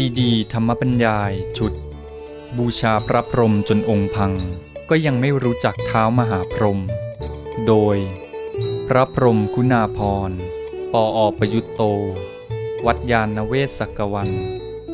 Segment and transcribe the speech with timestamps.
[0.00, 1.72] ซีดีธรรมบัญญายชุด
[2.56, 4.32] บูชาพระพรหมจนองค์พัง
[4.90, 6.80] ก็ยังไม่รู้จักเท้ามหาพรหม
[7.66, 7.96] โดย
[8.88, 9.98] พระพรหมคุณาพ
[10.28, 10.30] ร
[10.92, 11.82] ปออประยุตโต
[12.86, 14.30] วัดยาณเวศกวัน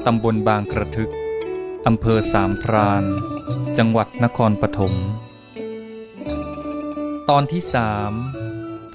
[0.06, 1.12] ตำบลบางกระทึก
[1.86, 3.04] อำเภอสามพราน
[3.78, 4.94] จังหวัดนครปฐม
[7.28, 8.12] ตอนที่สาม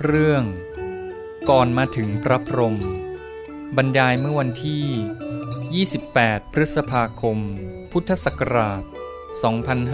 [0.03, 0.43] เรื่อง
[1.49, 2.77] ก่อนมาถึงพระพรหม
[3.77, 4.85] บรรยายเมื่อวันที่
[5.57, 7.37] 28 พฤษภาคม
[7.91, 8.83] พุทธศักราช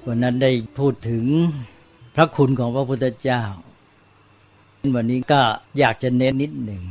[0.07, 1.25] วันนั้นได้พูดถึง
[2.15, 3.43] พระคุณของพระพุทธเจ้า
[4.95, 5.41] วันนี้ก็
[5.79, 6.83] อยากจะเน้นนิดหนึ่ง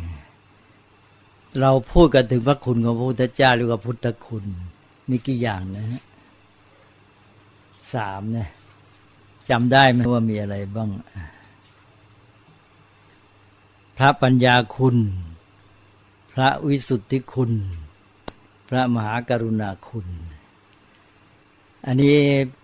[1.62, 4.46] เราพูดกันถึงพระคุณของพระพุทธเจ้าหรือว่าพุทธคุณ
[5.10, 6.02] มีกี่อย่างนะฮะ
[7.96, 8.50] สามเนะ
[9.50, 10.90] จำได้ไหมว่ามีอะไรบ้าง
[13.98, 14.98] พระปัญญาคุณ
[16.34, 17.52] พระวิสุทธิคุณ
[18.70, 20.08] พระมหากรุณาคุณ
[21.86, 22.16] อันนี้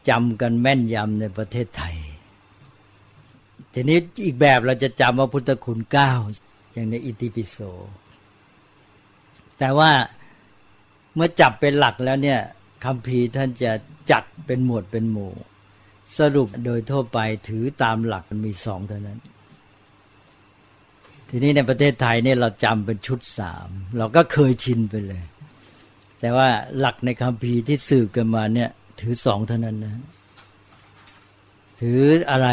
[0.09, 1.97] จำกันแม่นยำในประเทศไทย
[3.73, 6.11] ทีนี้อีกแบบเราจะจำว่าพุทธคุณเก้า
[6.71, 7.57] อย่างในอิติปิโส
[9.57, 9.91] แต่ว่า
[11.13, 12.39] เมื่อจับเป็นหลักแล้วเนี่ย
[12.85, 13.71] คำพีท่านจะ
[14.11, 15.33] จัดเป็นหมวดเป็นหมู่
[16.17, 19.19] สรุปโดยทั่วไปถือตามหลักมันมีสองเท่านั้น
[21.29, 25.23] ทีนี้ในประเทศไทยเนี่ยเราจำเป็นชุดสามเราก็เคยชินไปเลย
[26.19, 26.47] แต่ว่า
[26.79, 28.69] หลักในคำพีที่สืบกันมาเนี่ย
[28.99, 29.93] ถือสองเท่านั้นนะ
[31.79, 32.49] ถืออะไร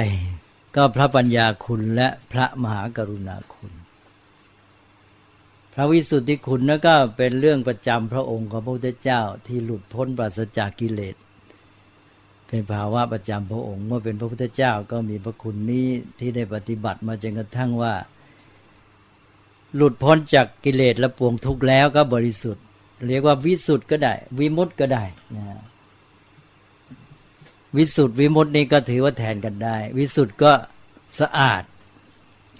[0.76, 3.72] ก็พระปัญญาคุณและพระมหากรุณาคุณ
[5.78, 11.16] พระวิสุทธิคุณนั่นก็เป็นเรื่องประจำพระองค์ของพระพุทธเจ้าที่หลุดพ้นปราศจากกิเลส
[12.46, 15.86] เป็นภาวะประจำพระองค์ เมื่อเป็นพระพุทธเจ้าก็มีพระคุณนี้
[16.18, 17.94] ที่ได้ปฏิบัติมาจนกระทั่งว่า
[19.76, 22.64] หลุดพ้นจากกิเลสและปวงทุกข์แล้วก็บริสุทธิ์
[23.06, 25.04] เรียกว่าวิสุทธ์ก็ได้ วิมุตต์ก็ได้
[25.36, 25.44] นะ
[27.76, 30.52] วิสุทธ์วิมุตตินี้ก็ถือว่าแทนกันได้ วิสุทธ์ก็
[31.20, 31.62] สะอาด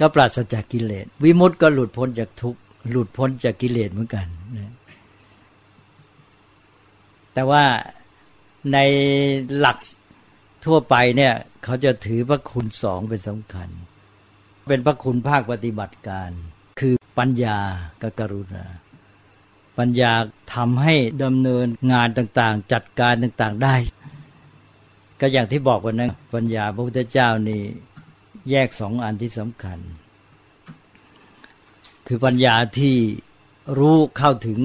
[0.01, 2.61] ก็ปราศจากกิเลส วิมุตติก็หลุดพ้นจากทุกข์
[2.91, 4.27] หลุดพ้นจากกิเลสเหมือนกัน
[4.57, 4.73] นะ
[7.35, 7.65] แต่ว่า
[8.73, 8.79] ใน
[9.59, 9.79] หลัก
[10.65, 13.69] ทั่วไปเนี่ย เขาจะถือพระคุณสองเป็นสำคัญ
[14.69, 16.31] เป็นพระคุณภาคปฏิบัติการ
[16.81, 17.59] คือปัญญา
[18.03, 18.65] กับกรุณา
[19.79, 20.13] ปัญญา
[20.55, 23.75] ทำให้ดำเนินงานต่างๆ จัดการต่างๆได้
[25.21, 27.63] ก็อย่างที่บอกวันนั้นปัญญาพระพุทธเจ้านี่
[28.51, 29.79] แยกสองอันที่สำคัญ
[32.07, 32.97] คือปัญญาที่
[33.79, 34.61] รู้เข้าถึง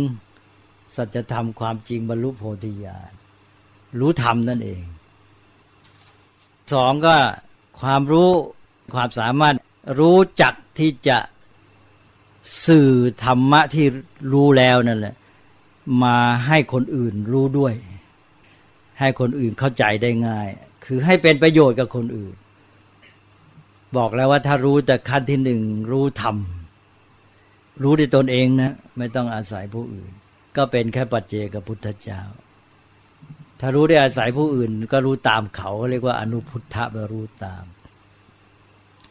[0.96, 3.12] สัจธรรมความจริงบรรลุโพธิญาณ
[4.00, 4.84] รู้ธรรมนั่นเอง
[6.74, 7.16] สองก็
[7.82, 8.30] ความรู้
[8.94, 9.56] ความสามารถ
[10.00, 11.18] รู้จักที่จะ
[12.68, 12.92] สื่อ
[13.24, 13.86] ธรรมะที่
[14.34, 15.16] รู้แล้วนั่นแหละ
[16.04, 17.74] มาให้คนอื่นรู้ด้วย
[19.00, 20.48] ให้คนอื่นเข้าใจได้ง่าย
[20.86, 22.36] คือให้เป็นประโยชน์กับคนอื่น
[23.98, 26.36] บอกแล้วว่าถ้ารู้แต่ขั้นที่หนึ่งรู้ธรรม
[27.84, 30.12] รู้ด้วยตนเองนะ ไม่ต้องอาศัยผู้อื่น
[30.58, 32.22] ก็เป็นแค่ปัจเจกพุทธเจ้า
[33.60, 37.64] ถ้ารู้ได้อาศัยผู้อื่น ก็รู้ตามเขา เรียกว่าอนุพุทธะแปรู้ตาม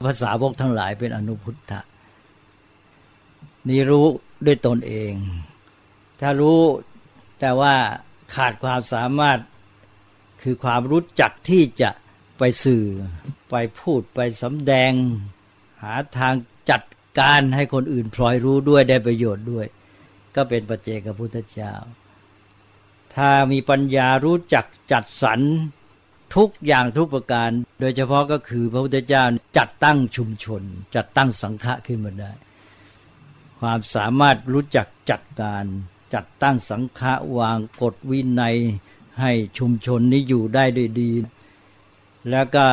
[0.07, 1.81] ภาษาวกทั้งหลายเป็นอนุพุทธะ
[3.69, 4.07] นี่รู้
[4.47, 5.13] ด้วยตนเอง
[6.21, 6.61] ถ้ารู้
[7.41, 7.75] แต่ว่า
[8.35, 9.39] ขาดความสามารถ
[10.43, 11.91] คือความรู้จักที่จะ
[12.39, 12.85] ไปสื่อ
[13.51, 14.93] ไปพูดไปสำแดง
[15.83, 16.35] หาทาง
[16.71, 16.81] จัด
[17.21, 19.67] การให้คนอื่นพลอยรู้ด้วยได้ประโยชน์ด้วย
[20.37, 21.73] ก็เป็นปัจเจกพุทธเจ้า
[23.15, 25.41] ถ้ามีปัญญารู้จักจัดสรร
[26.37, 27.51] ทุกอย่างทุกประการ
[27.81, 29.25] โดยเฉพาะก็คือพระพุทธเจ้า
[29.59, 30.63] จัดตั้งชุมชน
[30.97, 32.33] จัดตั้งสังฆะขึ้นมาได้
[33.61, 35.65] ความสามารถรู้จักจัดการ
[36.15, 38.57] จัดตั้งสังฆะวางกฎวินัย
[39.21, 41.11] ให้ชุมชนนี้อยู่ได้ด้วยดี
[42.31, 42.67] แล้วก็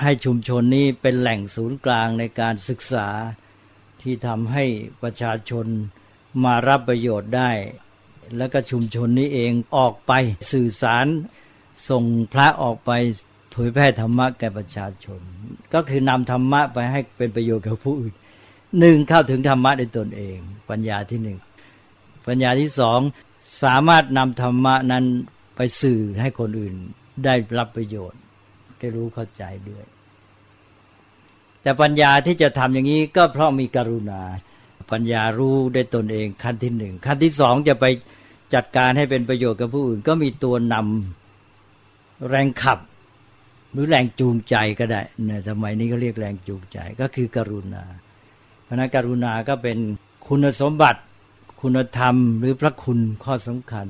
[0.00, 3.08] ให้ชุมชนนี้เป็นแหล่งศูนย์กลางในการศึกษา
[4.02, 4.64] ที่ทำให้
[5.02, 5.66] ประชาชน
[6.44, 7.50] มารับประโยชน์ได้
[8.36, 10.12] แล้วก็ชุมชนนี้เองออกไป
[10.52, 11.06] สื่อสาร
[11.88, 12.90] ส่งพระออกไป
[13.50, 15.20] เผยแพร่ธรรมะแก่ประชาชน
[15.74, 18.14] ก็คือนำธรรมะไปให้เป็นประโยชน์กับผู้อื่น
[18.78, 20.36] หนึ่งเข้าถึงธรรมะในตนเอง
[20.70, 21.38] ปัญญาที่หนึ่ง
[22.26, 23.00] ปัญญาที่สอง
[23.62, 25.04] สามารถนำธรรมะนั้น
[25.56, 26.74] ไปสื่อให้คนอื่น
[27.24, 28.20] ได้รับประโยชน์
[28.78, 29.84] ได้รู้เข้าใจด้วย
[31.62, 34.22] แต่ปัญญาที่จะทำอย่างนี้ก็เพราะมีกรุณา
[34.90, 37.84] ปัญญารู้ได้ตนเองขั้นที่หนึ่งขั้นที่สองจะไป
[38.54, 42.78] จัดการให้เป็นประโยชน์กับผู้อื่น ก็มีตัวนำแรงขับ
[43.72, 47.84] หรือแรงจูงใจก็ได้ในสมัยนี้ก็เรียกแรงจูงใจก็คือกรุณา
[48.64, 49.78] เพราะนั้นกรุณาก็เป็น
[50.28, 51.00] คุณสมบัติ
[51.62, 53.88] คุณธรรม หรือพระคุณข้อสำคัญ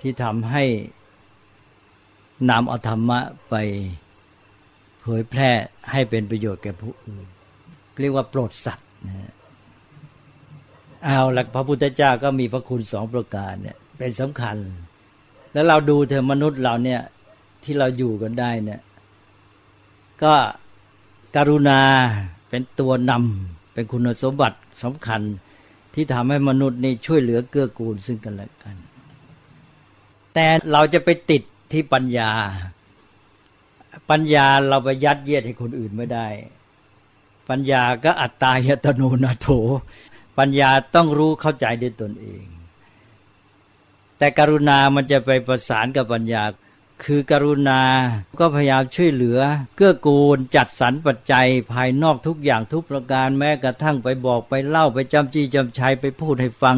[0.00, 0.64] ที่ทำให้
[2.50, 3.54] นำเอาธรรมะไป
[5.00, 5.50] เผยแพร่
[5.90, 7.26] ให้เป็นประโยชน์แก่ผู้อื่น
[8.00, 9.32] เรียกว่าโปรดสัตว์นะ
[11.04, 14.56] เอาหลักพระพุทธเจ้าก็มีพระคุณสองประการเนี่ยเป็นสำคัญ
[15.52, 17.00] แล้วเราดูเถอะมนุษย์เราเนี่ย
[17.64, 18.80] ที่เราอยู่กันได้เนี่ย
[20.22, 20.34] ก็
[21.36, 21.80] กรุณา
[22.48, 25.20] เป็นตัวนำเป็นคุณสมบัติสำคัญ
[25.94, 28.76] ที่ทำให้มนุษย์นี่ช่วยเหลือเกื้อกูลซึ่งกันและกัน
[30.34, 31.42] แต่เราจะไปติด
[31.72, 32.30] ที่ปัญญา
[34.10, 36.28] ปัญญาเราไปยัดเยียดให้คนอื่นไม่ได้
[37.48, 39.48] ปัญญาก็อัตตายตโนนาโถ
[40.38, 42.44] ปัญญาต้องรู้เข้าใจด้วยตนเอง
[44.18, 46.42] แต่กรุณามันจะไปประสานกับปัญญา
[47.04, 47.80] คือกรุณา
[48.40, 49.38] ก็พยายามช่วยเหลือ
[49.76, 56.76] เกื้อกูลจัดสรรปัจจัยภายนอกทุกอย่างทุกประการแม้กระทั่งไปบอกไปเล่าไปจำจี้จำชัยไปพูดให้ฟัง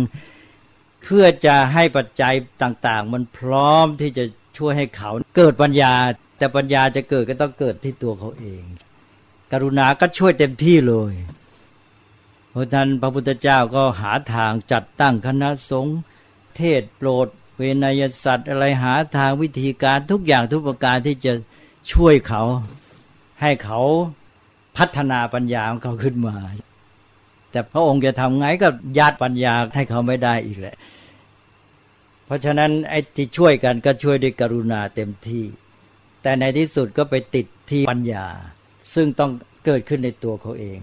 [1.02, 4.25] เพื่อจะให้ปัจจัยต่าง ๆ มันพร้อมที่จะ
[4.58, 5.93] ช่วยให้เขาเกิดปัญญา
[6.38, 8.62] แต่ปัญญาจะเกิดก็ต้องเกิดที่ตัวเขาเอง
[9.52, 11.14] กรุณาก็ช่วยเต็มที่เลย
[12.50, 15.99] เพราะนั้นพระพุทธเจ้าก็หาทางจัดตั้งคณะสงฆ์
[16.56, 21.32] เทศโปรด เวนยสัตว์ อะไรหาทางวิธีการทุกอย่างทุกประการที่จะ
[21.93, 22.43] ช่วยเขา
[23.43, 23.81] ให้เขา
[24.76, 26.37] พัฒนาปัญญาของเขาขึ้นมา
[27.50, 28.69] แต่พระองค์จะทำไงก็
[28.99, 30.76] ยัดปัญญาให้เขาไม่ได้อีกแหละ
[32.28, 35.44] เพราะฉะนั้นไอ้ที่ช่วยกันก็ช่วยด้วยกรุณาเต็มที่
[36.22, 38.26] แต่ในที่สุดก็ไปติดที่ปัญญา
[38.94, 39.30] ซึ่งต้อง
[39.66, 40.78] เกิดขึ้นในตัวเขาเอง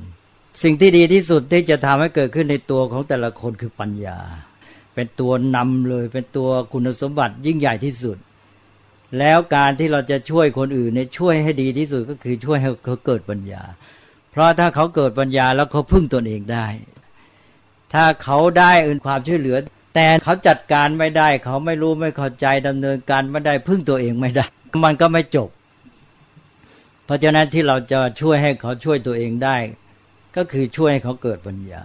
[0.64, 4.20] สิ่งที่ดีที่สุดที่จะทำให้เกิดขึ้นในตัวของแต่ละคนคือปัญญา
[4.96, 8.18] เป็นตัวนำเลย เป็นตัวคุณสมบัติยิ่งใหญ่ที่สุด
[9.20, 13.64] แล้วการที่เราจะช่วยคนอื่นเนี่ยช่วยให้ดีที่สุดก็คือช่วยให้เขาเกิดปัญญา
[14.32, 16.68] เพราะถ้าเขาเกิดปัญญาแล้วเขาพึ่งตนเองได้
[17.94, 19.58] ถ้าเขาได้อื่นความช่วยเหลือ
[19.96, 24.46] แต่เขาจัดการไม่ได้ เขาไม่รู้ไม่เข้าใจดำเนินการไม่ได้พึ่งตัวเองไม่ได้
[24.86, 25.50] มันก็ไม่จบ
[27.06, 29.56] เพราะฉะนั้นที่เราจะช่วยให้เขาช่วยตัวเองได้
[30.36, 31.84] ก็คือช่วยให้เขาเกิดปัญญา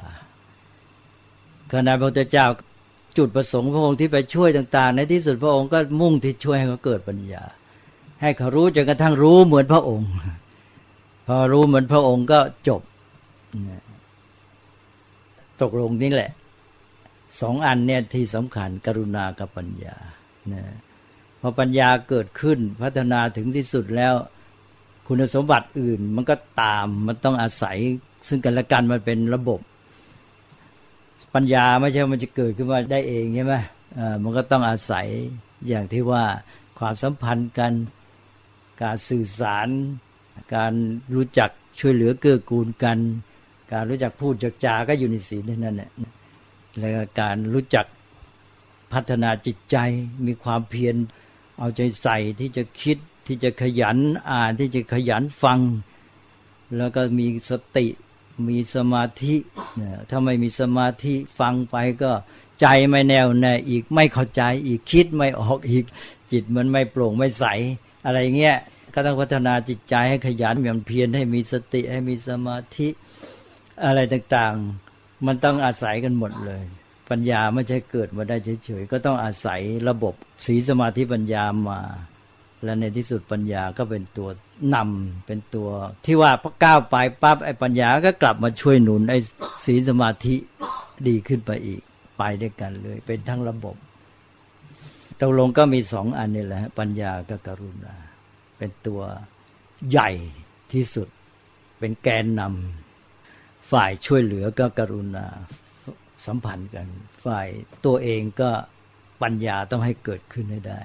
[1.73, 2.47] ขณะพระพุทธเจ้า
[3.19, 7.43] จุดประสงค์พระองค์ที่ไปช่วยต่าง ๆ ในที่สุดพระองค์ก็มุ่งที่ช่วยให้เขาเกิดปัญญา
[8.23, 10.11] ให้เขารู้จนกระทั่งรู้เหมือนพระองค์
[11.27, 12.81] พอรู้เหมือนพระองค์ก็จบ
[15.63, 16.31] ตกลงนี่แหละ
[17.41, 19.97] สองอันเนี่ยที่สำคัญกรุณากับปัญญา
[20.53, 20.63] นะ
[21.41, 24.15] พอปัญญาเกิดขึ้นพัฒนาถึงที่สุดแล้ว
[25.07, 27.77] คุณสมบัติอื่นมันก็ตามมันต้องอาศัย
[28.29, 29.61] ซึ่งกันและกันมันเป็นระบบ
[31.35, 33.55] ปัญญาไม่ใช่มันจะเกิดขึ้นมาได้เองใช่ไหม
[34.23, 35.07] มันก็ต้องอาศัย
[35.69, 36.25] อย่างที่ว่า
[36.79, 37.73] ความสัมพันธ์กัน
[38.83, 39.69] การสื่อสาร
[40.55, 40.73] การ
[41.15, 42.99] รู้จักช่วยเหลือเกื้อกูลกัน
[43.73, 45.91] การรู้จักพูดจักจาก็อยู่ในศีลนั่นแหละ
[46.81, 47.87] แล้วการรู้จัก
[48.93, 49.77] พัฒนาจิตใจ
[50.27, 50.97] มีความเพียร
[51.59, 52.97] เอาใจใส่ที่จะคิด
[53.27, 53.97] ที่จะขยัน
[54.31, 55.61] อ่านที่จะขยันฟัง
[56.77, 57.87] แล้วก็มีสติ
[58.49, 59.35] มีสมาธิ
[60.11, 62.13] ถ้าไม่มีสมาธิฟังไปก็
[62.61, 65.85] ใจไม่แน่วแน่อีกไม่เข้าใจอีกคิดไม่ออกอีก
[66.33, 67.45] จิตมันไม่โปร่งไม่ใส
[68.05, 68.57] อะไรเงี้ย
[68.95, 72.89] ก็ต้องพัฒนาจิตใจให้ขยันอย่างเพียรให้มีสติให้มีสมาธิ
[73.85, 74.90] อะไรต่างๆ
[75.27, 76.65] มันต้องอาศัยกันหมดเลย
[77.11, 80.15] ปัญญาไม่ใช่เกิดมาได้เฉยๆก็ต้องอาศัยระบบ
[80.47, 81.81] สีสมาธิปัญญามา
[82.65, 84.29] และในที่สุดปัญญาก็เป็นตัว
[84.75, 85.69] นำเป็นตัว
[86.07, 89.19] ที่ว่าพอก้าวไปปั๊บไอ้ปัญญาก็กลับมาช่วยหนุนไอ้
[89.65, 90.37] ศีสมาธิ
[91.09, 91.81] ดีขึ้นไปอีก
[92.19, 93.77] ไปด้วยกันเลย เป็นทั้งระบบ
[95.21, 97.95] ตกลงก็มีสองอันนี่แหละปัญญากับกรุณา
[98.59, 99.01] เป็นตัว
[99.91, 100.11] ใหญ่
[100.73, 101.09] ที่สุด
[101.79, 102.80] เป็นแกนนำ
[103.73, 105.27] ฝ่ายช่วยเหลือก็กรุณา
[106.27, 106.87] สัมพันธ์กัน
[107.25, 107.47] ฝ่าย
[107.87, 108.51] ตัวเองก็
[109.23, 110.81] ปัญญาต้องให้เกิดขึ้นให้ได้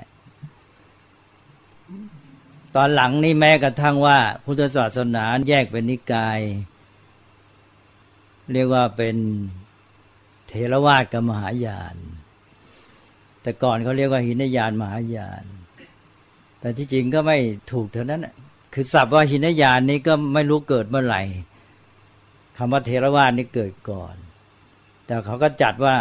[2.75, 6.39] ตอนหลังนี่แม้กระทั่งว่า พุทธศาสนาแยกเป็นนิกาย
[8.53, 9.15] เรียกว่าเป็น
[10.47, 11.95] เทรวาสกับมหายาน
[13.41, 15.43] แต่ก่อนเขาเรียกว่าหินยานมหายาน
[16.59, 17.37] แต่ที่จริงก็ไม่
[17.71, 18.27] ถูกเท่านั้น
[18.73, 21.21] คือศัพท์ว่าหินยานนี้ก็ไม่รู้เกิดเมื่อไหร่
[22.57, 24.15] คำว่าเทรวาสนี่เกิดก่อน
[25.05, 25.95] แต่เขาก็จัดว่า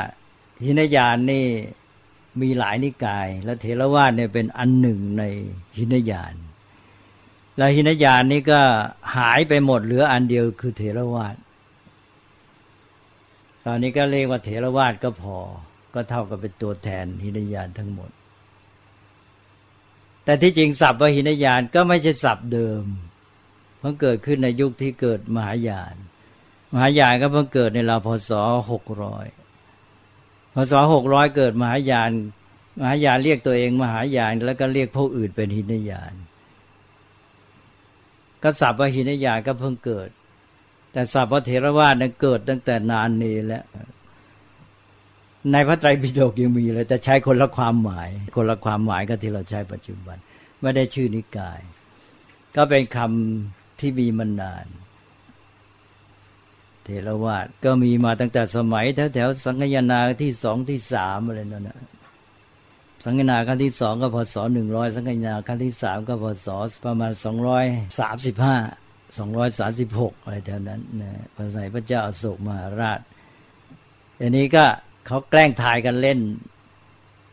[0.65, 1.47] หินยานนี่
[2.41, 5.25] มีหลายนิกาย และเทรวาสเนี่ยเป็นอันหนึ่งใน
[5.79, 6.35] หินยาน
[7.57, 8.61] แล้วหินยานนี้ก็
[9.17, 11.37] หายไปหมดเหลืออันเดียวคือเถรวาท
[13.65, 15.37] ตอนนี้ก็เรียกว่าเถรวาทก็พอ
[15.95, 18.11] ก็เท่ากับเป็นตัวแทนหินยานทั้งหมด
[20.25, 22.85] แต่ที่จริงศัพท์วหินยานก็ไม่ใช่ศัพท์เดิม
[23.79, 25.95] เพิ่งเกิดขึ้นในยุคที่เกิดมหายาน
[26.75, 28.31] มหายานก็เพิ่งเกิดในราวพศ
[28.71, 29.27] หกร้อย
[30.55, 32.11] พศหกร้อยเกิดมหายาน
[32.79, 36.15] มหายานเรียกตัวเองมหายานแล้วก็เรียกพวกอื่นเป็นหินยาน
[38.43, 40.09] ก็ศัพท์วหินยานก็เพิ่งเกิด
[40.93, 43.65] แต่ศัพท์พระเถรวาทนั้นเกิดตั้งแต่นานนี้แล้ว
[45.53, 50.17] ในพระไตรปิฎกยังมีเลยแต่ใช้คนละความหมาย คนละความหมายกับที่เราใช้ปัจจุบัน
[50.61, 51.61] ไม่ได้ชื่อนิกาย
[52.57, 54.67] ก็เป็นคำที่มีมานาน
[56.85, 61.79] เทรวาสก็มีมาตั้งแต่สมัยแถวแถวสังฆยนาที่สองที่สามอะไรนั่นนะ
[63.05, 66.49] สังฆนาครั้งที่สองก็พศหนึ่งร้อยสังฆนาครั้งที่สามก็พศ
[66.85, 67.65] ประมาณสองร้อย
[68.01, 68.57] สามสิบห้า
[69.19, 73.01] สองร้อยสามสิบหกอะไรแถวนั้นนะพระสมัยพระเจ้าอโศกมหาราช
[74.21, 74.65] อันนี้ก็
[75.07, 76.19] เขาแกล้งถ่ายกันเล่น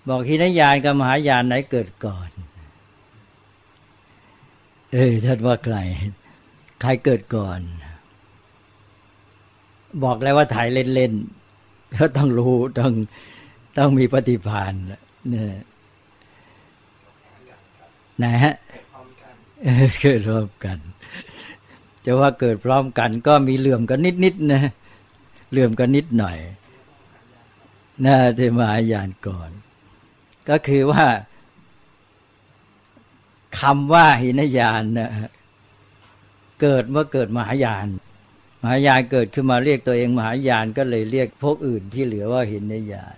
[0.08, 2.29] บอกหินยานกับมหายานไหนเกิดก่อน
[4.91, 5.77] เออท่านว่าใคร
[6.81, 7.60] ใครเกิดก่อน
[10.04, 12.94] บอกแล้วว่าถ่ายเล่นๆเขาต้องรู้ต้อง
[13.78, 14.74] ต้องมีปฏิภาณ
[15.30, 15.56] เนี่ย
[18.24, 18.56] นะฮะ
[20.02, 20.78] เกิดพร้อมกัน
[22.06, 24.62] จะว่าเกิดพร้อมกัน ก็มีเหลื่อมกันนิดๆนะ
[25.52, 26.38] เหลื่อมกันนิดหน่อย
[28.06, 29.50] น่าจะมาหยานก่อน
[30.50, 31.06] ก็คือว่า
[33.60, 35.10] คำว่าหินยานนะ
[36.62, 37.88] เกิดเมื่อเกิดมหายาน
[38.62, 43.18] มหายานเกิดขึ้นมาเรียกตัวเอง มหายานก็เลยเรียกพวกอื่นที่เหลือว่าหินยาน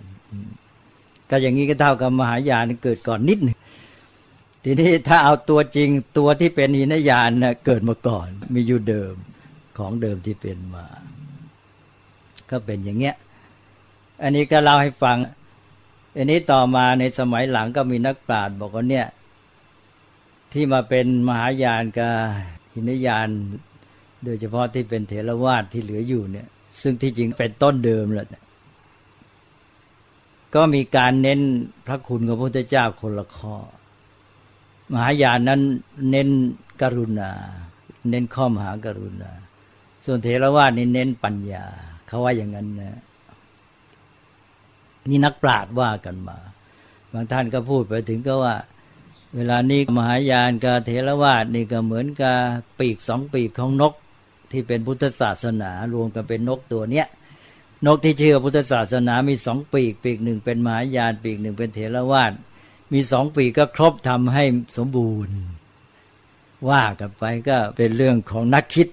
[1.30, 3.58] ก็อย่างนี้ก็เท่ากับมหายานเกิดก่อนนิดหนึ่ง
[4.64, 9.14] ทีนี้ถ้าเอาตัวจริงตัวที่เป็นหินยานนะเกิดมาก่อน มีอยู่เดิม
[9.78, 10.86] ของเดิมที่เป็นมา
[12.50, 13.16] ก็เป็นอย่างเงี้ย
[14.22, 15.16] อันนี้ก็เล่าให้ฟัง
[16.16, 19.06] อันนี้ต่อมาในสมัยหลังก็มีนักปราชญ์บอกว่าเนี่ย
[20.52, 22.12] ที่มาเป็นมหายานกับ
[22.74, 23.28] หินยาน
[24.24, 26.48] โดยเฉพาะที่เป็นเถรวาทที่เหลืออยู่เนี่ย
[26.80, 28.42] ซึ่งที่จริงเป็นต้นเดิมแหละ
[30.54, 31.40] ก็มีการเน้น
[31.86, 33.56] พระคุณของพระพุทธเจ้าคนละข้อ
[34.92, 35.60] มหายานนั้น
[36.10, 36.28] เน้น
[36.82, 37.30] กรุณา
[38.10, 39.30] เน้นข้อมหากรุณา
[40.04, 41.64] ส่วนเถรวาทนี่เน้นปัญญา
[42.06, 43.00] เขาว่าอย่างนั้นนะ
[45.10, 46.38] นี่นักปราชญ์ว่ากันมา
[47.12, 48.54] บางท่านก็พูดไปถึงก็ว่า
[49.36, 52.36] เวลานี้มหายานกับเทรวาสนี่ก็เหมือนกับ
[52.78, 53.94] ปีกสองปีกของนก
[54.54, 57.06] ที่เป็นพุทธศาสนารวมกันเป็นนกตัวเนี้ย
[57.86, 62.32] นกที่เชื่อพุทธศาสนามีสองปีก ปีกหนึ่งเป็นมหายานปีกหนึ่งเป็นเถรวาท
[62.92, 64.44] มีสองปีกก็ครบทำให้
[64.76, 65.36] สมบูรณ์
[66.70, 68.88] ว่ากันไปก็เป็นเรื่องของนักคิด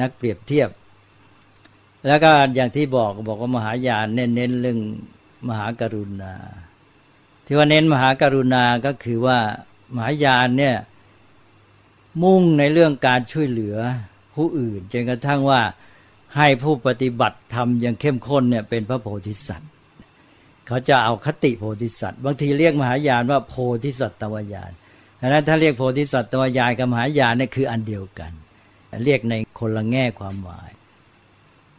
[0.00, 0.70] นักเปรียบเทียบ
[2.06, 4.78] แล้วก็อย่างที่บอกบอกว่ามหายานเน้นเน้นเรื่อง
[5.48, 6.34] มหากรุณา
[7.46, 9.38] ที่ว่าเน้นมหากรุณาก็คือว่า
[9.94, 10.76] มหายานเนี่ย
[12.22, 13.76] มุ่งในเรื่องการช่วยเหลือ
[14.38, 15.60] ผู้อื่นจนกระทั่งว่า
[16.36, 19.70] ให้ผู้ปฏิบัติทำอย่างเข้มข้นเนี่ยเป็นพระโพธิสัตว์
[20.66, 23.54] เขาจะเอาคติโพธิสัตว์บางทีเรียกมหายานว่าโพ
[23.84, 24.72] ธิสัตว์ตวญาณ
[25.20, 28.32] ดังนั้นถ้าเรียกโพธิสัตว์ตวญาณกับมหายานเนี่ยคืออันเดียวกัน
[29.04, 30.70] เรียกในคนละแง่ความหมาย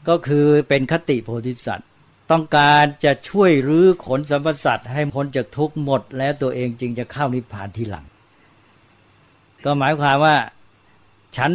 [0.07, 1.87] ก็คือเป็นคติโพธิสัตว์
[2.31, 8.05] ต้องการจะช่วยรื้อขนสัมปสัตให้พ้นจากทุกข์หมด แล้วตัวเองจึงจะเข้านิพพานทีหลัง
[9.63, 10.35] ก็หมายความว่า
[11.37, 11.51] ฉัน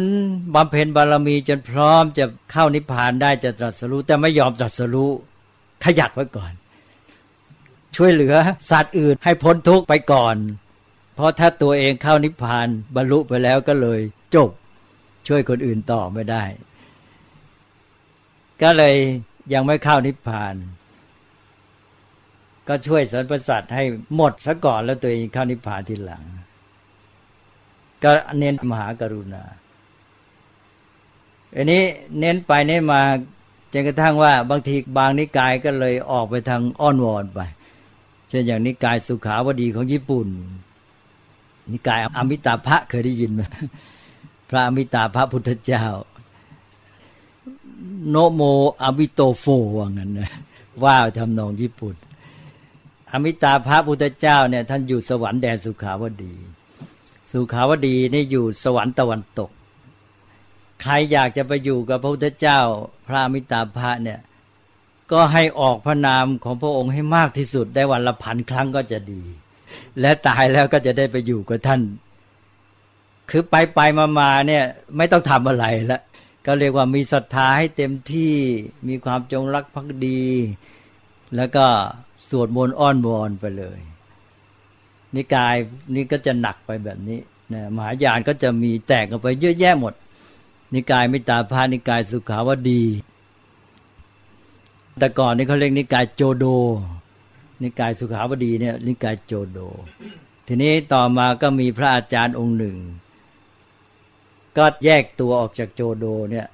[0.55, 5.11] บำเพ็ญบารมีจนพร้อมจะเข้านิพพานได้จะตรัสรู้ แต่ไม่ยอมตรัสรู้
[5.83, 6.53] ขยักไว้ก่อน
[7.95, 8.35] ช่วยเหลือ
[8.71, 10.35] สัตว์อื่นให้พ้นทุกข์ไปก่อน
[11.15, 13.99] เพราะถ้าตัวเองเข้านิพพานบรรลุไปแล้วก็เลย
[14.35, 14.49] จบ
[15.27, 16.43] ช่วยคนอื่นต่อไม่ได้
[18.61, 18.95] ก็เลย
[19.53, 20.55] ยังไม่เข้านิพพาน
[22.67, 23.83] ก็ช่วยสรรพสัตว์ให้
[24.15, 26.23] หมดซะก่อนแล้วตัวเองเข้านิพพานทีหลัง
[28.03, 29.43] ก็เน้นมหากรุณา
[31.55, 31.83] อันนี้
[32.19, 33.01] เน้นไปเน้นมา
[33.73, 37.39] จนกระทั่งว่าบางทีบางนิกายก็เลยออกไปทางอ้อนวอนไป
[38.29, 40.27] เช่นอย่างนิกายสุขาวดีของญี่ปุ่น
[41.71, 43.41] นิกายอมิตาภะเคยได้ยินไหม
[44.49, 45.85] พระอมิตาภะพุทธเจ้า
[48.09, 48.41] โนโม
[48.83, 49.45] อมิโตโฟ
[49.77, 50.31] ว่างั้นนะ
[50.83, 51.95] ว่าทำนองญี่ปุ่น
[53.11, 56.33] อมิตาพระพุทธเจ้าเนี่ยท่านอยู่สวรรค์แดนสุขาวดี
[57.31, 59.49] สุขาวดีนี่อยู่สวรรค์ตะวันตก
[60.81, 62.59] ใครอยากจะไปอยู่กับพระพุทธเจ้า
[63.07, 64.19] พระมิตาภะเนี่ย
[65.11, 69.23] ก็ให้ออกพระนามของพระองค์ให้มากที่สุดได้วันละพันครั้งก็จะดี
[70.01, 71.81] และตายแล้วก็จะได้ไปอยู่กับท่าน
[73.29, 74.63] คือไปไปมามาเนี่ย
[74.97, 76.01] ไม่ต้องทำอะไรละ
[76.45, 78.33] ก็เรียกว่ามีศรัทธาให้เต็มที่
[78.87, 80.23] มีความจงรักภักดี
[81.35, 81.65] แล้วก็
[82.29, 83.79] สวดมนต์อ้อนวอนไปเลย
[85.15, 85.55] นิกาย
[85.95, 87.19] นี่ก็จะหนักไปแบบนี้
[87.53, 89.93] นะมหายานก็จะมีแตกออกไปเยอะแยะหมด
[90.75, 92.83] นิกายมิตาพานิกายสุขาวดี
[94.97, 96.45] แต่ก่อนนี่เขาเรียกนิกายโจโด
[97.61, 99.59] นิกายสุขาวดีเนี่ยนิกายโจโด
[100.47, 102.77] ทีนี้ต่อมาก็มีพระอาจารย์องค์หนึ่ง
[104.57, 106.47] ก็แยกตัวออกจากโจโดเนี่ย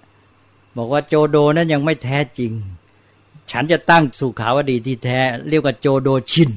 [0.78, 2.52] บอกว่าโจโดนั้นยังไม่แท้จริง
[3.52, 6.52] ฉันจะตั้งสุขาวดีที่แท้ เรียกว่าโจโดชิน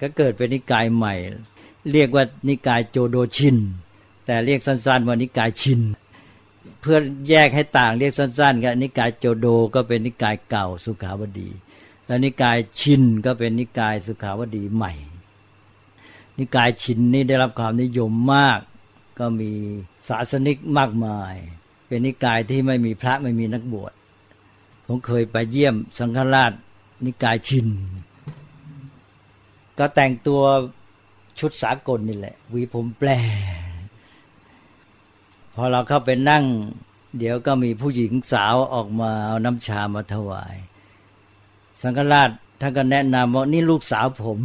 [0.00, 1.14] ก็เกิดเป็นนิกายใหม่
[1.92, 3.56] เรียกว่านิกายโจโดชิน
[4.26, 5.80] แต่เรียกสั้นๆว่านิกายชิน
[6.86, 11.50] พื่อแยกให้ต่างเรียกสั้นๆก็นิกายโจโดก็เป็นนิกายเก่าสุขาวดี
[12.06, 14.92] แล้วนิกายชินก็เป็นนิกายสุขาวดีใหม่
[16.38, 18.60] นิกายชินนี่ได้รับความนิยมมาก
[19.18, 19.50] ก็มี
[20.08, 21.34] ศาสนิกมากมาย
[21.86, 23.92] เป็นนิกายที่ไม่มีพระไม่มีนักบวช
[24.86, 26.52] ผมเคยไปเยี่ยมสังฆราช
[27.04, 27.68] นิกายชิน
[29.78, 30.42] ก็แต่งตัว
[31.38, 33.10] ชุดสากลนี่แหละวีผมแปล
[35.56, 36.44] พอเราเข้าไปนั่ง
[37.18, 40.56] เดี๋ยวก็มีผู้หญิงสาวออกมาเอาน้ำชามาถวาย
[41.82, 44.38] สังฆราชท่านก็แนะนำว่านี่ลูกสาวผม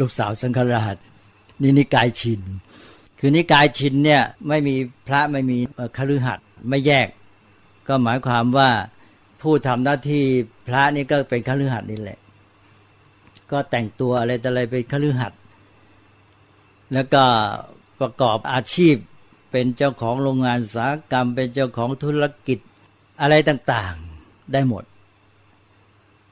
[0.00, 0.96] ลูกสาวสังฆราช
[1.62, 2.40] นี่นิกายชิน
[3.18, 4.74] คือนิกายชินเนี่ยไม่มี
[5.06, 5.58] พระไม่มี
[5.96, 7.08] คฤหัสถ์ไม่แยก
[7.88, 8.70] ก็หมายความว่า
[9.42, 10.24] ผู้ทำหน้าที่
[10.66, 12.18] พระนี่ก็เป็นคฤหัสถ์นี่แหละ
[13.50, 15.40] ก็แต่งตัวอะไรแต่อะไรเป็นคฤหัสถ์
[16.94, 17.24] แล้วก็
[18.00, 18.96] ประกอบอาชีพ
[19.56, 22.58] เป็นเจ้าของโรงงานสาหกรรม เป็นเจ้าของธุรกิจ
[23.20, 24.84] อะไรต่างๆได้หมด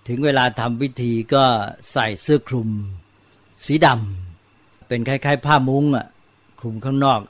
[0.09, 1.45] ถึงเวลาทำพิธีก็
[1.93, 2.69] ใส่เสื้อคลุม
[3.65, 6.07] สีดำเป็นคล้ายๆ ผ้ามุ้งอะ
[6.61, 7.21] คลุมข้างนอก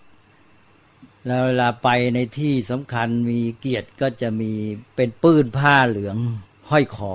[1.26, 4.52] แล้วเวลาไปในที่สำคัญมีเกียรติก็จะมี
[4.96, 6.16] เป็นปื้นผ้าเหลือง
[6.70, 7.14] ห้อยคอ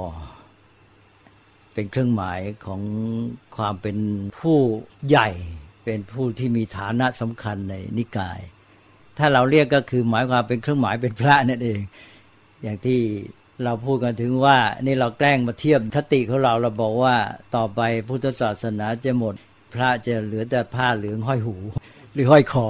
[1.74, 2.82] เป็นเครื่องหมายของ
[3.58, 3.98] ความเป็น
[4.40, 4.58] ผู้
[5.08, 5.30] ใหญ่
[5.86, 8.42] เป็นผู้ที่มีฐานะสำคัญในนิกาย
[9.18, 11.80] ถ้าเราเรียกก็คือหมายความเป็นเครื่องหมายเป็นพระนั่นเอง
[12.62, 13.00] อย่างที่
[13.64, 17.16] เราพูดกันถึงว่านี่เราแกล้งมาเทียบคติของเราเราบอกว่า
[17.56, 19.36] ต่อไปพุทธศาสนาจะหมด
[19.74, 21.56] พระจะเหลือแต่ผ้าเหลืองห้อยหู
[22.14, 22.68] หรือห้อยคอ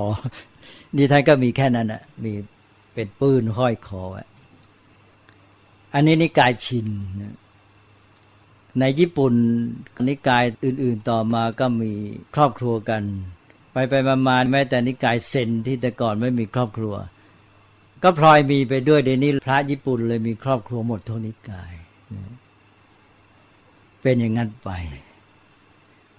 [0.95, 2.33] นี่ท่านก็มีแค่นั้นอะมี
[2.93, 4.03] เป็นปื้นห้อยคอ
[5.93, 6.87] อันนี้นิกายชิน
[8.79, 9.33] ในญี่ปุ่น
[10.07, 11.91] นิกายอื่น ๆต่อมาก็มี
[12.35, 13.03] ครอบครัวกัน
[13.77, 13.95] ไปไป
[14.27, 16.95] มาๆแม้แต่นิกายเซนที่แต่ก่อนไม่มีครอบครัว
[18.03, 21.73] ก็พลอยมีไปด้วยเดี๋ยวนี้พระญี่ปุ่นเลยมีครอบครัวหมดทุนิกาย
[24.01, 24.69] เป็นอย่างนั้นไป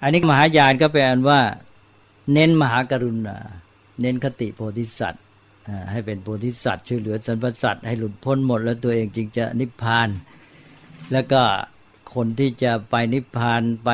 [0.03, 1.41] อันนี้มหายานก็แปลว่า
[2.33, 3.39] เน้นมหากรุณา
[4.01, 5.25] เน้นคติโพธิสัตว์
[5.91, 10.09] ให้เป็นโพธิสัตว์ช่วยเหลือสรรพสัตว์ให้หลุดพ้นหมด แล้วตัวเองจึงจะนิพพาน
[11.13, 11.43] แล้วก็
[12.15, 13.91] คนที่จะไปนิพพานไป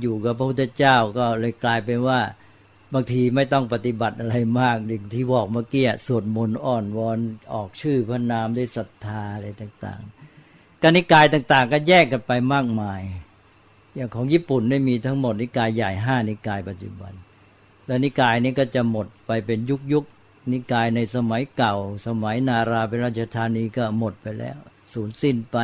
[0.00, 2.20] อยู่กับพระพุทธเจ้าก็เลยกลายเป็นว่า
[2.94, 7.18] บางทีไม่ต้องปฏิบัติอะไรมากอย่งที่บอกเมื่อกี้สวดมนต์อ่อนวอน
[7.54, 13.02] ออกชื่อพระนามด้วยศรัทธาอะไรต่างๆการนิกายต่างๆ ก็แยกกันไปมากมาย
[13.94, 17.12] อย่างของญี่ปุ่นได้มีทั้งหมดนิกายใหญ่ห้านิกายปัจจุบัน
[17.86, 20.04] แล้วนิกายนี้ก็จะหมดไปเป็นยุคยุค
[20.52, 21.74] นิกายในสมัยเก่า
[22.06, 24.58] สมัยนาราเป็นราชธานีก็หมดไปแล้ว
[24.92, 25.56] สูญสิ้นไป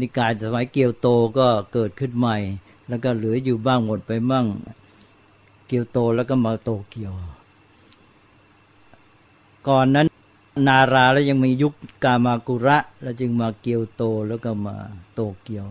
[0.00, 2.36] นิกายสมัยเกียวโตก็เกิดขึ้นใหม่
[2.88, 4.46] แล้วก็เหลืออยู่บ้างหมดไปมั่ง
[5.66, 7.12] เกียวโตแล้วก็มาโตเกียว
[9.68, 10.06] ก่อนนั้น
[10.68, 11.72] นาราแล้วยังมียุค
[12.04, 14.76] กามากุระ แล้วจึงมาเกียวโตแล้วก็มา
[15.14, 15.66] โตเกียว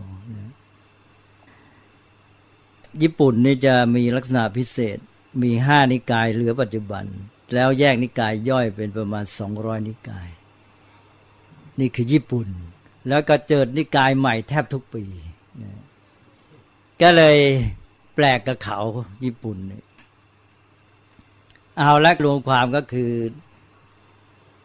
[3.02, 4.98] ญี่ปุ่นนี่จะมีลักษณะพิเศษ
[5.42, 7.04] มีห้านิกายเหลือปัจจุบัน
[7.54, 10.28] แล้วแยกนิกายย่อยเป็นประมาณสองร้อยนิกาย
[11.80, 12.48] นี่คือญี่ปุ่น
[13.08, 15.04] แล้วก็เจิดนิกายใหม่แทบทุกปี
[17.02, 17.38] ก็เลย
[18.16, 18.78] แปลกกับเขา
[19.24, 19.82] ญี่ปุ่นเลย
[21.78, 23.12] เอาละรวมความก็คือ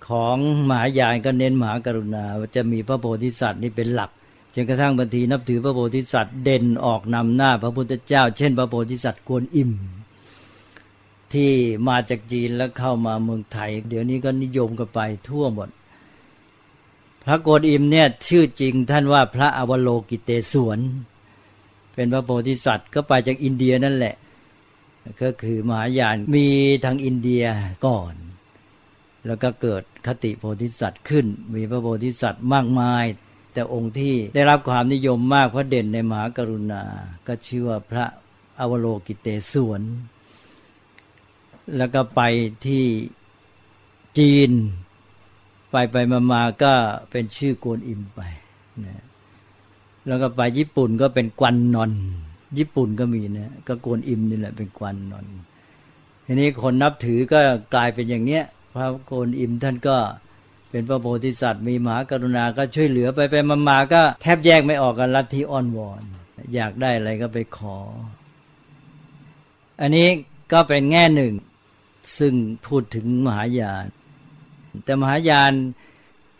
[0.07, 4.11] ของหมหายานก็เน้นมหากรุณาจะมีพระโพธิสัตว์นี่เป็นหลัก
[4.53, 9.71] จนกระทั่งบางทีนับถือพระโพธิสัตว์เด่นออกนำหน้าพระพุทธเจ้า เช่น พระโพธิสัตว์กวนอิม
[11.33, 11.51] ที่
[11.87, 15.69] มาจากจีนแล้วเข้ามาเมืองไทย เดี๋ยวนี้ก็นิยมกันไปทั่วหมด
[17.23, 20.79] พระโกดอิมเนี่ยชื่อจริงท่านว่าพระอวโลกิเตศวน
[21.93, 24.15] เป็นพระโพธิสัตว์ก็ไปจากอินเดียนั่นแหละ
[25.23, 26.47] ก็คือมหายานมี
[26.85, 27.43] ทางอินเดีย
[27.87, 28.13] ก่อน
[29.27, 31.25] แล้วก็เกิดคติโพธิสัตว์ขึ้น
[31.55, 33.05] มีพระโพธิสัตว์มากมาย
[33.53, 36.83] แต่องค์ที่ได้รับความนิยมมากเพราะเด่นในมหากรุณา
[37.27, 38.05] ก็ชื่อว่าพระ
[38.59, 39.81] อวโลกิเตศวน
[41.77, 42.21] แล้วก็ไป
[42.65, 42.85] ที่
[44.17, 44.51] จีน
[45.71, 46.73] ไปไปมามาก็
[47.11, 48.19] เป็นชื่อกวนอิมไป
[48.85, 49.03] นะ
[50.07, 51.91] แล้วก็ไปญี่ปุ่นก็เป็นกวนนอน
[52.57, 55.25] ญี่ปุ่นก็มีนะก็โกนอิมนี่แหละเป็นกวนนอน
[56.25, 57.39] ทีนี้คนนับถือก็
[57.73, 59.97] กลายเป็นอย่างเนี้ย พระโกนอิมท่านก็
[60.69, 63.35] เป็นพระโพธิสัตว์มีมหากรุณาก็ช่วยเหลือไปไป
[63.69, 66.01] มาๆก็แทบแยกไม่ออกกันลัทธิอ้อนวอน
[66.55, 67.77] อยากได้อะไรก็ไปขอ
[69.81, 70.07] อันนี้
[70.53, 71.33] ก็เป็นแง่หนึ่ง
[72.19, 72.33] ซึ่ง
[72.67, 73.85] พูดถึงมหายาน
[74.83, 75.51] แต่มหายาน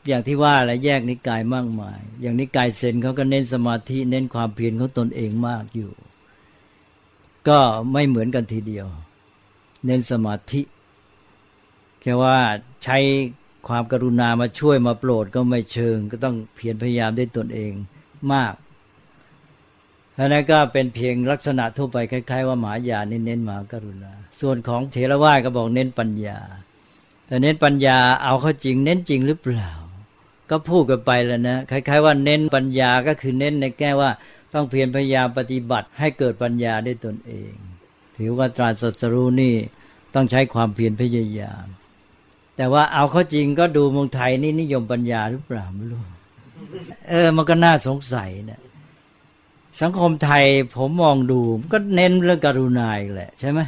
[0.08, 5.92] อย่างที่ว่าอะแยกนิกายมากมาย อย่างนิกายเซนเขาก็เน้นสมาธิเน้นความเพียรของตนเองมากอยู่
[7.48, 7.60] ก็
[7.92, 8.88] ไม่เหมือนกันทีเดียว
[9.86, 10.62] เน้นสมาธิ
[12.02, 12.38] แค่ว่า
[12.84, 12.98] ใช้
[13.68, 17.72] ความกรุณามาช่วยมาโปรดก็ไม่เชิง ก็ต้องเพียรพยายามด้วยตนเอง
[18.34, 18.54] มาก
[20.18, 26.40] อันนั้นก็เป็นเพียงลักษณะทั่วไปคล้าย ๆ ว่ามหายานี่เน้นมหากรุณา ส่วนของเทรวาสก็บอกเน้นปัญญา
[27.28, 29.70] แต่เน้นปัญญาเอาเข้าจริง เน้นจริงหรือเปล่า
[30.52, 34.10] ก็พูดกันไปแล้วนะคล้าย ๆ ว่าเน้นปัญญาก็คือเน้นในแก้ว่า
[34.54, 37.54] ต้องเพียรพยายามปฏิบัติให้เกิดปัญญาได้ตนเอง
[38.18, 39.56] ถือว่าตราสัตรู้นี่
[40.14, 41.66] ต้องใช้ความเพียรพยายาม
[42.58, 46.00] แต่ว่าเอาเข้าจริงก็ดูเมืองไทยนี่นิยมปัญญาหรือเปล่าไม่รู้
[47.10, 48.62] เออ มันก็น่าสงสัยนะ
[49.82, 51.40] สังคมไทยผมมองดู
[51.74, 53.60] ก็เน้นเรื่องกรุณาแหละใช่ไหม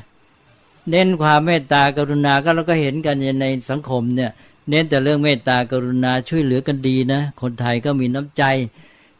[0.91, 4.32] เน้นความเมตตากรุณาก็เราก็เห็นกันในสังคมเนี่ย
[4.69, 8.43] เน้นแต่เรื่องเมตตากรุณาช่วยเหลือกันดีนะ คนไทยก็มีน้ำใจ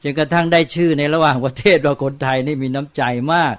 [0.03, 3.03] จนกระทั่งได้ชื่อในระหว่างประเทศว่าคนไทยนี่มีน้ำใจ
[3.34, 3.56] มาก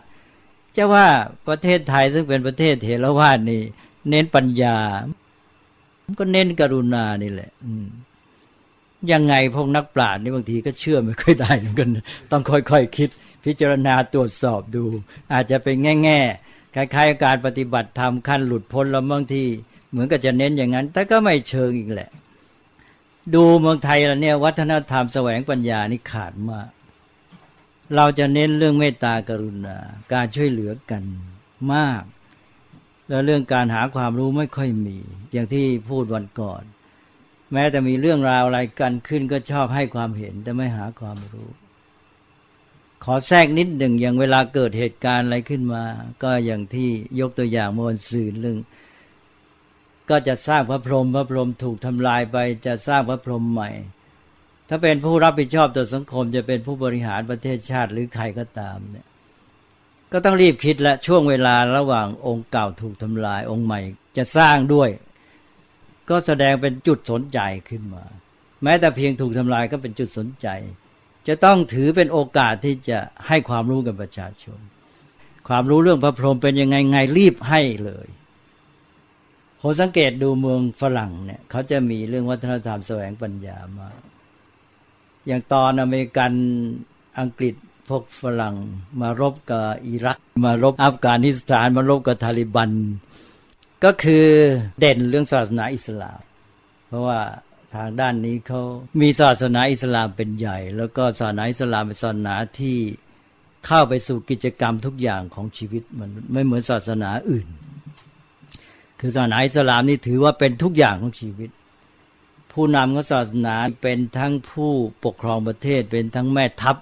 [0.76, 1.06] จะว่า
[1.48, 3.62] ประเทศไทยซึ่งเป็นประเทศเทรวาสนี่
[4.08, 4.76] เน้นปัญญา
[6.18, 7.70] ก็เน้นกรุณานี่แหละ อื
[9.12, 11.88] ยังไงพวกนักปราชญ์นี่บางทีก็เชื่อไม่ค่อยได้เหมือนกัน
[12.30, 13.10] ต้องค่อยๆคคิด
[13.44, 14.84] พิจารณาตรวจสอบดู
[15.32, 19.44] อาจจะเป็นแง่ๆคล้ายๆการปฏิบัติธรรมขั้นหลุดพ้นแล้วบางที
[19.94, 22.10] เหมือนกับจะเน้นอย่างนั้น แต่ก็ไม่เชิงอีกแหละ
[23.34, 26.68] ดูเมืองไทยแล้วเนี่ยวัฒนธรรมแสวงปัญญานี่ขาดมาก
[27.96, 29.76] เราจะเน้นเรื่องเมตตากรุณา
[30.12, 31.02] การช่วยเหลือกัน
[31.74, 32.02] มาก
[33.08, 34.98] แล้วเรื่องการหาความรู้ไม่ค่อยมี
[35.32, 36.62] อย่างที่พูดวันก่อน
[37.52, 41.48] แม้แต่มีเรื่องราวอะไรกันขึ้นก็ชอบให้ความเห็นแต่ไม่หาความรู้
[43.04, 45.82] ขอแทรกนิดหนึ่งอย่างเวลาเกิดเหตุการณ์อะไรขึ้นมา
[46.22, 46.88] ก็อย่างที่
[47.20, 48.58] ยกตัวอย่างมวลสื่อเรื่อง
[50.10, 52.36] ก็จะสร้างพระพรหมพระพรหมถูกทำลายไป
[52.66, 53.70] จะสร้างพระพรหมใหม่
[54.68, 59.06] ถ้าเป็นผู้รับผิดชอบต่อสังคมจะเป็นผู้บริหารประเทศชาติหรือใครก็ตามเนี่ย
[60.12, 63.80] ก็ต้องรีบคิดและช่วงเวลาระหว่างองค์เก่าถูกทำลายองค์ใหม่
[64.16, 64.88] จะสร้างด้วย
[66.10, 68.04] ก็แสดงเป็นจุดสนใจขึ้นมา
[68.62, 70.48] แม้แต่เพียงถูกทำลายก็เป็นจุดสนใจ
[71.28, 74.58] จะต้องถือเป็นโอกาสที่จะให้ความรู้กับประชาชน
[75.48, 78.08] ความรู้เรื่องพระพรหมเป็นยังไงไงรีบให้เลย
[79.66, 83.88] ผมสังเกตดูเมืองฝรั่งเนี่ยเขาจะมีเรื่องวัฒนธรรมแสวงปัญญามา
[85.26, 86.32] อย่างตอนอเมริกัน
[87.20, 87.54] อังกฤษ
[87.88, 88.56] พวกฝรั่ง
[89.00, 92.70] มารบกับอิรัก มารบอัฟกานิสถาน มารบกับทาลิบัน
[93.84, 94.26] ก็คือ
[94.80, 96.20] เด่นเรื่องศาสนาอิสลาม
[96.86, 97.20] เพราะว่า
[97.74, 98.62] ทางด้านนี้เขา
[99.00, 102.76] มีศาสนาอิสลามเป็นใหญ่ แล้วก็ศาสนาอิสลามเป็นศาสนาที่
[103.66, 107.48] เข้าไปสู่กิจกรรมทุกอย่างของชีวิตมันไม่เหมือนศาสนาอื่น
[109.00, 111.50] คือศาสนาอิสลามนี่ถือว่าเป็นทุกอย่างของชีวิต
[112.52, 114.72] ผู้นำของศาสนาเป็นทั้งผู้
[115.04, 116.76] ปกครองประเทศ เป็นทั้งแม่ทัพ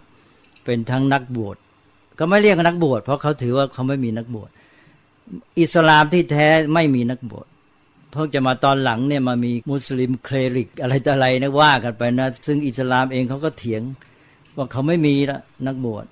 [0.65, 1.57] เป็นทั้งนักบวช
[2.19, 4.51] ก็ไม่เรียกนักบวชเพราะเขาถือว่าเขาไม่มีนักบวช
[5.61, 7.47] อิสลามที่แท้ไม่มีนักบวช
[8.11, 13.83] เพิ่งจะมาตอนหลังเนี่ยมามีมุสลิมเคลริกอะไรต่ออะไรนะว่ากันไปนะ ซึ่งอิสลามเองเขาก็เถียง
[14.57, 16.05] ว่าเขาไม่มีละนักบวช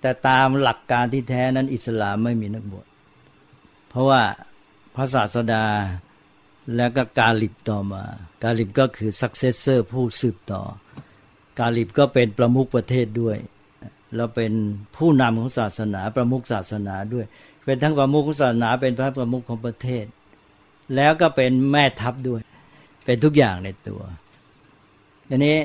[0.00, 2.86] แต่ตามหลักการที่แท้นั้นอิสลามไม่มีนักบวช
[3.90, 4.22] เพราะว่า
[4.94, 5.66] พระศาสดา
[6.76, 8.02] แล้วก็กาหลิบต่อมา
[8.42, 10.62] กาหลิบก็คือ successor ผู้สืบต่อ
[11.58, 13.38] กาหลิบก็เป็นประมุขประเทศด้วย
[14.14, 14.52] แล้วเป็น
[14.96, 17.24] ผู้นำของศาสนา ประมุขศาสนาด้วย
[17.64, 20.04] เป็นทั้งประมุขศาสนา เป็นพระประมุขของประเทศ
[20.96, 22.40] แล้วก็เป็นแม่ทัพด้วย
[23.04, 24.02] เป็นทุกอย่างในตัว
[25.28, 25.56] อันนี้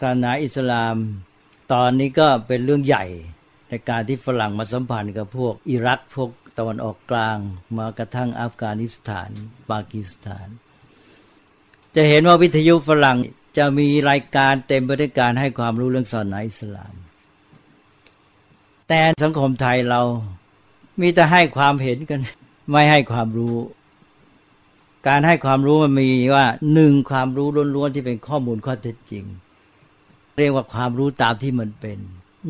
[0.00, 0.94] ศาสนาอิสลาม
[1.72, 3.04] ตอนนี้ก็เป็นเรื่องใหญ่
[3.68, 7.38] ในการที่ฝรั่งมาสัมพันธ์กับพวกอิรักพวก ตะวันออกกลาง
[7.76, 9.30] มากระทั่งอัฟกานิสถาน
[9.70, 10.48] ปากีสถาน
[11.94, 13.18] จะเห็นว่าวิทยุฝรั่ง
[13.58, 16.94] จะมีรายการเต็มไปด้วยการให้ความรู้เรื่องศาสนาอิสลาม
[18.88, 20.00] แต่สังคมไทยเรา
[21.00, 22.20] มีแต่ให้ความเห็นกัน
[22.70, 23.56] ไม่ให้ความรู้
[25.08, 29.24] การให้ความรู้มันมีว่าหนึ่งความรู้ล้วนๆที่เป็นข้อมูลข้อเท็จจริง
[30.38, 31.98] เรียกว่าความรู้ตามที่มันเป็น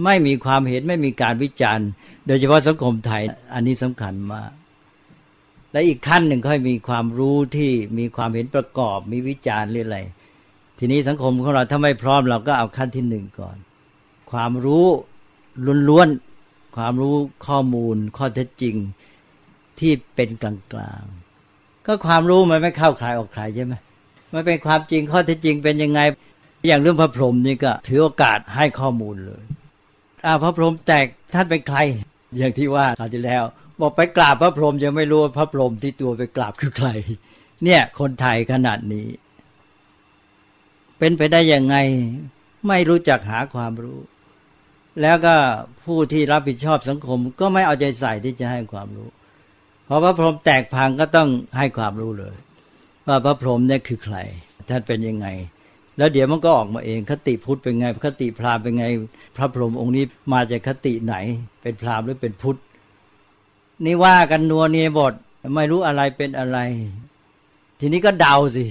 [0.04, 1.88] ไม่มีความเห็นไม่มีการวิจารณ์
[2.26, 3.22] โดยเฉพาะสังคมไทย
[3.54, 4.50] อันนี้สำคัญมาก
[5.72, 13.56] และอีกขั้นหนึ่งค่อยมีความรู้ที่มีความเห็นประกอบ มีวิจารณ์เรื่อยๆทีนี้สังคมของเราถ้าไม่พร้อมเราก็เอาขั้นที่หนึ่งก่อน
[14.32, 14.86] ความรู้
[15.88, 17.14] ล้วนๆความรู้
[17.46, 18.76] ข้อมูล ข้อเท็จจริง
[19.78, 23.74] ที่เป็นกลางๆก็ความรู้มันไม่เข้าใครออกใครใช่ไหม
[24.32, 26.00] มันเป็นความจริงข้อเท็จจริงเป็นยังไง
[26.68, 29.42] อย่างเรื่องพระพรหมนี่ก็ถือโอกาสให้ข้อมูลเลย
[30.26, 31.78] อาพระพรหมแตกท่านเป็นใคร
[32.36, 33.44] อย่างที่ว่าคราวที่แล้ว
[33.80, 36.88] บอกไปกราบพระพรหมยังไม่รู้ว่าพระพรหมที่ตัวไปกราบคือใคร
[37.64, 39.08] เนี่ยคนไทยขนาดนี้
[40.98, 41.76] เป็นไปได้ยังไง
[42.68, 43.98] ไม่รู้จักหาความรู้
[45.02, 45.36] แล้วก็
[45.84, 49.08] ผู้ที่รับผิดชอบสังคม ก็ไม่เอาใจใส่ที่จะให้ความรู้
[49.88, 51.28] พอพระพรหมแตกพังก็ต้อง
[51.58, 52.36] ให้ความรู้เลย
[53.06, 54.16] ว่าพระพรหมเนี่ยคือใคร
[54.68, 55.26] ท่านเป็นยังไง
[55.98, 58.84] แล้วเดี๋ยวมันก็ออกมาเองคติพุทธเป็นไงคติพราหมณ์เป็นไง
[59.36, 61.16] พระพรหมองค์นี้มาจากคติไหน
[61.62, 62.58] เป็นพราหมณ์หรือเป็นพุทธ
[63.84, 65.14] นี่ว่ากันนัวเนียบท
[65.54, 66.58] ไม่รู้อะไรเป็นอะไร
[67.80, 68.64] ทีนี้ก็เดาสิ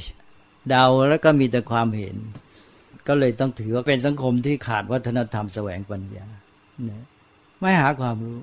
[0.69, 2.15] เดาแล้วก็มีแต่ความเห็น
[3.07, 6.25] ก็เลยต้องถือว่าเป็นสังคมที่ขาดวัฒนธรรมแสวงปัญญา
[7.59, 8.39] ไม่หาความรู้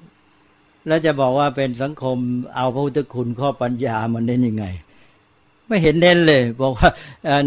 [0.87, 2.17] แล้วจะบอกว่าเป็นสังคม
[2.57, 4.67] เอาพระพุทธคุณข้อปัญญามันเน้นยังไง
[5.67, 6.91] ไม่เห็นเน้นเลย บอกว่า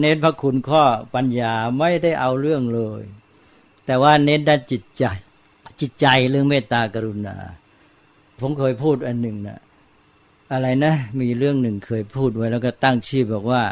[0.01, 0.83] เน้นพระคุณข้อ
[1.15, 3.01] ปัญญาไม่ได้เอาเรื่องเลย
[3.85, 5.05] แต่ว่าเน้นด้านจิตใจ
[5.79, 7.35] จิตใจเรื่องเมตตากรุณา
[8.39, 9.59] ผมเคยพูดอันหนึ่งนะ
[10.51, 13.63] อะไรนะ มีเรื่องหนึ่งเคยพูดไว้แล้วก็ตั้งชื่อบอกว่า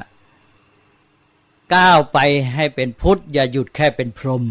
[1.76, 2.20] ก้าวไป
[2.56, 4.44] ให้เป็นพุทธ อย่าหยุดแค่เป็นพรหม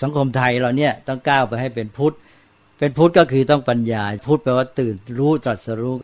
[0.00, 2.14] สังคมไทยเราเนี่ยต้องก้าวไปให้เป็นพุทธ
[2.78, 5.96] เป็นพุทธก็คือต้องปัญญา พุทธแปลว่าตื่นรู้ตรัสรู้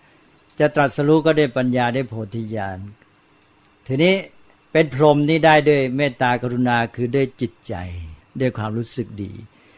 [0.61, 2.79] จะตรัสรู้ก็ได้ปัญญาได้โพธิญาณ
[3.91, 4.15] ทีนี้
[4.73, 7.75] เป็นพรหมนี่ได้ด้วยเมตตากรุณาคือด้วยจิตใจ
[8.41, 9.33] ด้วยความรู้สึกดี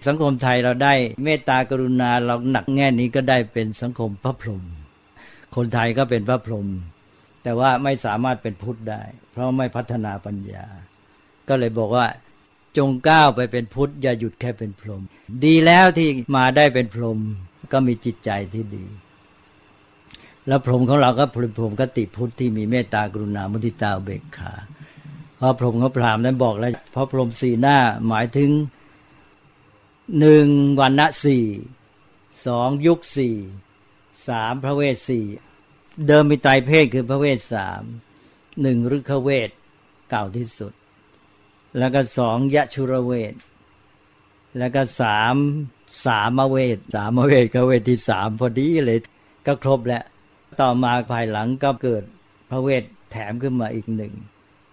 [0.06, 0.94] สังคมไทยเราได้
[1.24, 4.62] เมตตากรุณาเราหนักแง่นี้ก็ได้เป็นสังคมพระพรหม
[5.56, 6.68] คนไทยก็เป็นพระพรหม
[7.42, 10.66] แต่ว่าไม่สามารถเป็นพุทธได้ เพราะไม่พัฒนาปัญญา
[11.48, 12.06] ก็เลยบอกว่า
[12.76, 15.02] จงก้าวไปเป็นพุทธอย่าหยุดแค่เป็นพรหม
[15.44, 17.18] ดีแล้วที่มาได้เป็นพรหม
[17.72, 18.84] ก็มีจิตใจที่ดี
[20.46, 24.52] แล้วพรหมของเราก็พรหมกติพุทธที่มีเมตตากรุณามุทิตาเบกขา
[25.36, 28.50] เพราะพรหมเขาพรามนั้นบอกแล้วเพราะพรหมสี่หน้าหมายถึง
[30.18, 30.48] หนึ่ง
[30.80, 31.44] วันณะสี่
[32.46, 33.36] สองยุคสี่
[34.28, 35.26] สามพระเวสสี่
[36.06, 37.82] เดิมมีไตรเพศคือพระเวสสาม
[38.62, 39.50] หนึ่งฤกขเวท
[40.10, 40.72] เก่าที่สุด
[41.78, 43.34] แล้วก็สองยะชุระเวท
[44.58, 45.34] แล้วก็สาม
[46.06, 48.98] สามเวทสามเวทก็เวทที่สามพอดีเลย
[49.46, 50.04] ก็ครบแล้ว
[50.60, 52.02] ต่อมาภายหลังก็เกิด
[52.50, 54.14] พระเวทแถมขึ้นมาอีกหนึ่ง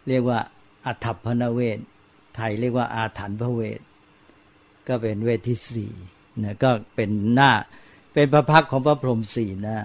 [0.08, 0.40] เรียกว่า
[0.86, 1.80] อัฐพนเวท
[2.36, 3.80] ไทยเรียกว่าอาถรรพ์พระเวท
[4.88, 5.94] ก็เป็นเวทที่สี่
[6.44, 7.52] นะก็เป็นหน้า
[8.14, 9.78] เป็นพระพักของพระพรหมสี่หน้า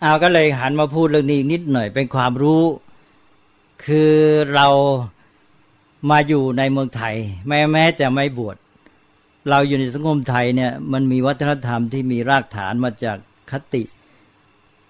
[0.00, 2.62] เอาก็เลยหันมาพูดเรื่องนี้นิดหน่อยเป็นความรู้
[3.84, 4.12] คือ
[4.54, 4.68] เรา
[6.10, 7.14] มาอยู่ในเมืองไทย
[7.48, 8.56] แม้แม้จะไม่บวช
[9.50, 13.18] เราอยู่ในสังคมไทยเนี่ยมันมีวัฒนธรรมที่มีรากฐานมาจาก
[13.50, 13.82] คติ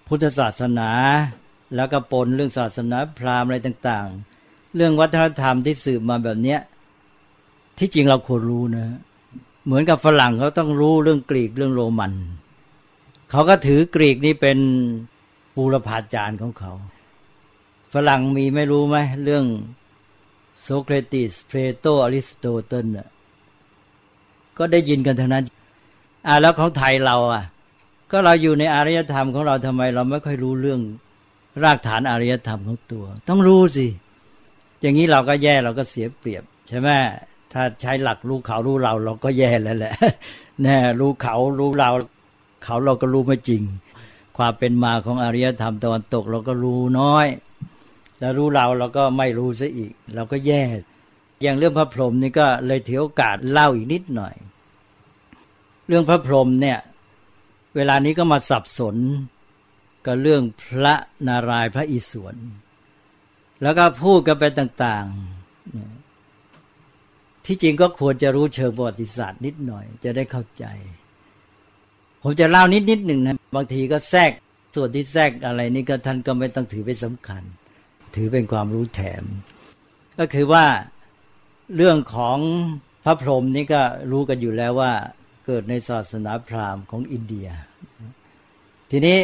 [0.07, 0.89] พุทธศาสนา
[1.75, 4.07] แล้วก็ปนเรื่องศาสนาพราหมณ์อะไรต่าง
[4.41, 6.59] ๆ เรื่องวัฒนธรรมที่สืบมาแบบเนี้ย
[7.77, 8.85] ที่จริงเราควรรู้นะ
[9.65, 12.13] เหมือนกับฝรั่งเขาต้องรู้เรื่องกรีกเรื่องโรมัน
[13.31, 14.57] เขาก็ถือกรีกนี่เป็น
[15.55, 16.71] บูรพาจารย์ของเขา
[17.93, 19.45] ฝรั่งมีไม่รู้ไหมเรื่อง
[20.61, 23.09] โซเครติสเพลโตอริสโตเติลน่ะ
[24.57, 25.43] ก็ได้ยินกันทั้งนั้น
[26.27, 27.43] อ่าแล้วของไทยเราอะ
[28.15, 30.81] ก็เราอยู่ในอารยธรรมของเราทำไม เราไม่ค่อยรู้เรื่อง
[31.63, 33.87] รากฐานอารยธรรมของตัว ต้องรู้สิ
[34.81, 36.89] อย่างนี้เราก็แย่เราก็เสียเปรียบ ใช่ไหม
[37.53, 39.93] ถ้าใช้หลักรู้เขารู้เรา เราก็แย่แล้วแหละ
[40.63, 41.89] แน่รู้เขารู้เรา
[42.63, 43.63] เขาเราก็รู้ไม่จริง
[44.37, 47.27] ความเป็นมาของอารยธรรมตะวันตก เราก็รู้น้อย
[48.19, 50.61] แล้วรู้เราเราก็ไม่รู้ซะอีก เราก็แย่
[51.41, 54.35] อย่างเรื่องพระพรหมนี่ก็เลยถือโอกาสเล่าอีกนิดหน่อย
[55.87, 56.79] เรื่องพระพรหมเนี่ย
[57.75, 58.95] เวลานี้ก็มาสับสน
[60.05, 60.95] กับเรื่องพระ
[61.27, 62.35] นารายณ์พระอิศวร
[63.63, 65.33] แล้วก็พูดกันไปต่างๆ
[67.45, 70.65] ที่จริงก็ควรจะรู้เชิงประวัติศาสตร์นิดหน่อย จะได้เข้าใจ
[72.21, 74.31] ผมจะเล่านิดนิดหนึ่งนะบางทีก็แทรก
[74.75, 77.43] ส่วนที่แทรกอะไรนี่ก็ท่านก็ไม่ต้องถือเป็นสำคัญ
[78.15, 79.23] ถือเป็นความรู้แถม
[80.19, 80.65] ก็คือว่า
[81.75, 82.37] เรื่องของ
[83.03, 83.81] พระพรหมนี่ก็
[84.11, 84.93] รู้กันอยู่แล้วว่า
[85.45, 87.47] เกิดในศาสนาพราหมณ์ของอินเดีย
[88.91, 89.19] ทีนี้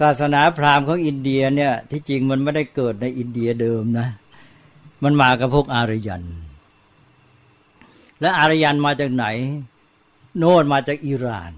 [0.00, 4.08] ศาสนาพราหมณ์ของอินเดียเนี่ยที่จริงมันไม่ได้เกิดในอินเดียเดิมนะ
[5.02, 6.22] มันมากับพวกอารยัน
[8.20, 9.26] และอารยันมาจากไหน
[10.38, 11.52] โน่นมาจากอิหร่าน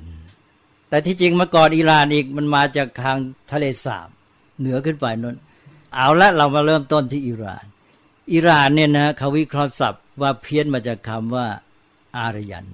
[0.88, 3.16] แต่ที่จริงมาก่อนอิหร่านอีกมันมาจากทาง
[3.52, 4.08] ทะเลสาบ
[4.58, 5.36] เหนือขึ้นไปนน
[5.94, 7.64] เอาละเรามาเริ่มต้นที่อิหร่าน
[8.32, 11.46] อิหร่านเนี่ยนะเขาวิเคราะห์ศัพท์ว่าเพี้ยนมาจากคำว่า
[12.16, 12.66] อารยัน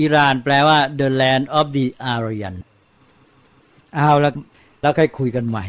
[0.00, 2.56] อิหร่านแปลว่า the land of the Aryan
[3.94, 4.32] เอาแล้ว
[4.80, 5.64] แล้วค่อยคุยกันใหม่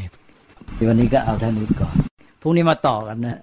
[0.87, 1.95] วันนี้ก็เอาเท่านี้ก่อน
[2.41, 3.39] พรุ่งนี้มาต่อกันนะ